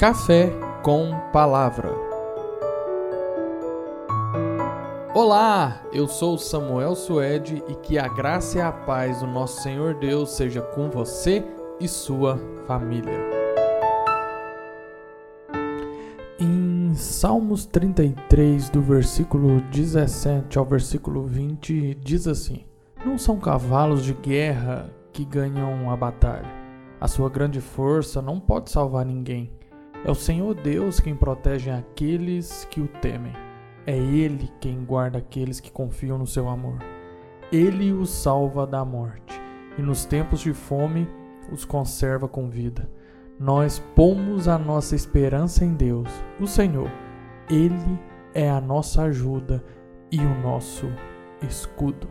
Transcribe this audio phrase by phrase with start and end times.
[0.00, 0.50] Café
[0.82, 1.92] com Palavra.
[5.14, 9.92] Olá, eu sou Samuel Suede e que a graça e a paz do nosso Senhor
[9.92, 11.44] Deus seja com você
[11.78, 13.20] e sua família.
[16.40, 22.64] Em Salmos 33, do versículo 17 ao versículo 20, diz assim:
[23.04, 26.48] Não são cavalos de guerra que ganham a batalha.
[26.98, 29.60] A sua grande força não pode salvar ninguém.
[30.02, 33.32] É o Senhor Deus quem protege aqueles que o temem.
[33.86, 36.78] É Ele quem guarda aqueles que confiam no seu amor.
[37.52, 39.40] Ele os salva da morte
[39.76, 41.08] e nos tempos de fome
[41.52, 42.88] os conserva com vida.
[43.38, 46.08] Nós pomos a nossa esperança em Deus,
[46.38, 46.90] o Senhor.
[47.50, 47.98] Ele
[48.32, 49.62] é a nossa ajuda
[50.10, 50.86] e o nosso
[51.42, 52.08] escudo.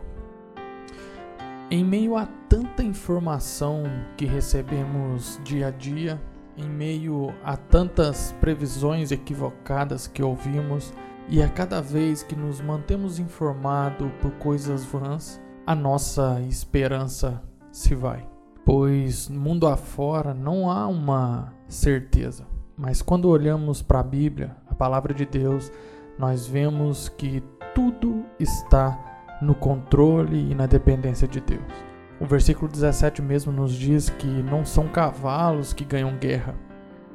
[1.71, 3.83] Em meio a tanta informação
[4.17, 6.19] que recebemos dia a dia,
[6.59, 10.93] em meio a tantas previsões equivocadas que ouvimos
[11.29, 17.95] e a cada vez que nos mantemos informados por coisas vãs, a nossa esperança se
[17.95, 18.27] vai.
[18.65, 22.45] Pois mundo afora não há uma certeza.
[22.77, 25.71] Mas quando olhamos para a Bíblia, a palavra de Deus,
[26.17, 28.97] nós vemos que tudo está
[29.41, 31.89] no controle e na dependência de Deus.
[32.19, 36.55] O versículo 17 mesmo nos diz que não são cavalos que ganham guerra,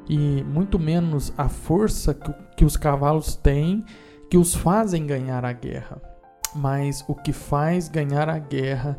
[0.09, 3.83] e muito menos a força que, que os cavalos têm
[4.29, 6.01] que os fazem ganhar a guerra.
[6.55, 8.97] Mas o que faz ganhar a guerra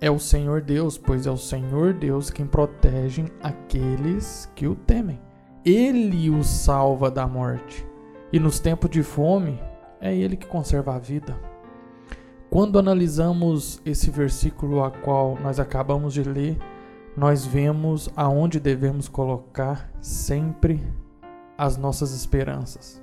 [0.00, 5.20] é o Senhor Deus, pois é o Senhor Deus quem protege aqueles que o temem.
[5.64, 7.86] Ele os salva da morte.
[8.32, 9.60] E nos tempos de fome,
[10.00, 11.36] é Ele que conserva a vida.
[12.50, 16.58] Quando analisamos esse versículo a qual nós acabamos de ler,
[17.14, 20.82] nós vemos aonde devemos colocar sempre
[21.58, 23.02] as nossas esperanças.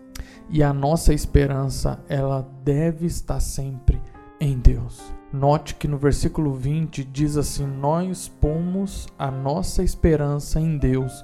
[0.49, 4.01] E a nossa esperança, ela deve estar sempre
[4.39, 5.13] em Deus.
[5.31, 11.23] Note que no versículo 20 diz assim: Nós pomos a nossa esperança em Deus,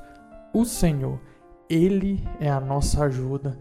[0.53, 1.19] o Senhor.
[1.67, 3.57] Ele é a nossa ajuda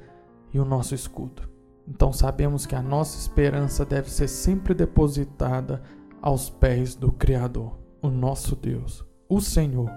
[0.53, 1.50] e o nosso escudo.
[1.91, 5.83] Então sabemos que a nossa esperança deve ser sempre depositada
[6.23, 9.91] aos pés do Criador, o nosso Deus, o Senhor,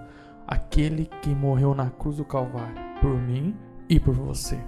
[0.48, 3.56] aquele que morreu na cruz do Calvário por mim
[3.88, 4.60] e por você.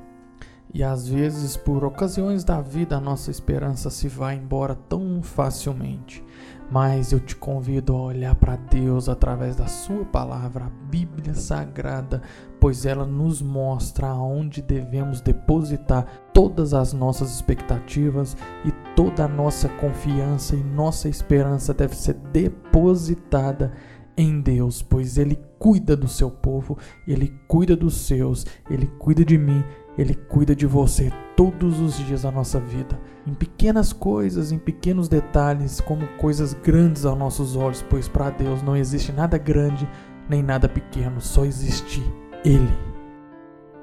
[0.74, 6.22] E às vezes, por ocasiões da vida, a nossa esperança se vai embora tão facilmente.
[6.70, 12.22] Mas eu te convido a olhar para Deus através da Sua palavra, a Bíblia Sagrada,
[12.60, 18.36] pois ela nos mostra aonde devemos depositar todas as nossas expectativas
[18.66, 23.72] e toda a nossa confiança e nossa esperança deve ser depositada
[24.18, 29.38] em Deus, pois Ele cuida do seu povo, Ele cuida dos seus, Ele cuida de
[29.38, 29.64] mim
[29.98, 35.08] ele cuida de você todos os dias da nossa vida, em pequenas coisas, em pequenos
[35.08, 39.88] detalhes, como coisas grandes aos nossos olhos, pois para Deus não existe nada grande
[40.30, 42.04] nem nada pequeno, só existe
[42.44, 42.72] Ele.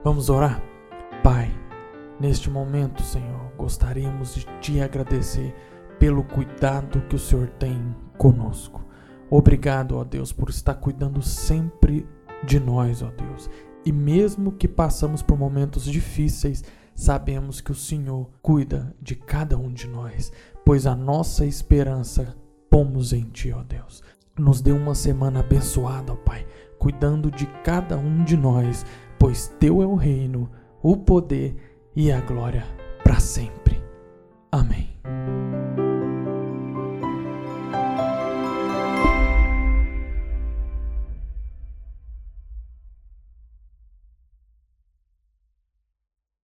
[0.04, 0.71] Vamos orar?
[2.22, 5.52] Neste momento, Senhor, gostaríamos de te agradecer
[5.98, 8.86] pelo cuidado que o Senhor tem conosco.
[9.28, 12.06] Obrigado, ó Deus, por estar cuidando sempre
[12.44, 13.50] de nós, ó Deus.
[13.84, 16.62] E mesmo que passamos por momentos difíceis,
[16.94, 20.30] sabemos que o Senhor cuida de cada um de nós,
[20.64, 22.36] pois a nossa esperança
[22.70, 24.00] pomos em Ti, ó Deus.
[24.38, 26.46] Nos dê uma semana abençoada, ó Pai,
[26.78, 28.86] cuidando de cada um de nós,
[29.18, 30.48] pois Teu é o reino,
[30.80, 32.64] o poder e a glória
[33.02, 33.82] para sempre.
[34.50, 34.96] Amém.